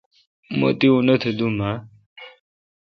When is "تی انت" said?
0.79-1.23